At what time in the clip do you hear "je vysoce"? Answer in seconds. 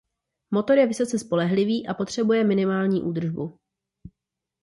0.77-1.19